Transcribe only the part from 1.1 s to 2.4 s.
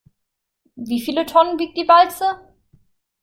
Tonnen wiegt die Walze?